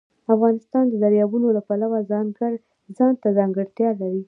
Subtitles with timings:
[0.33, 1.99] افغانستان د دریابونه د پلوه
[2.97, 4.19] ځانته ځانګړتیا لري.